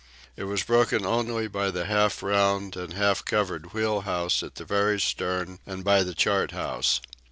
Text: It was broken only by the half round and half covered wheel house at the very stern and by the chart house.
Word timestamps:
It 0.35 0.45
was 0.45 0.63
broken 0.63 1.05
only 1.05 1.47
by 1.47 1.69
the 1.69 1.85
half 1.85 2.23
round 2.23 2.75
and 2.75 2.93
half 2.93 3.23
covered 3.23 3.71
wheel 3.71 4.01
house 4.01 4.41
at 4.41 4.55
the 4.55 4.65
very 4.65 4.99
stern 4.99 5.59
and 5.63 5.83
by 5.83 6.01
the 6.01 6.15
chart 6.15 6.53
house. 6.53 7.01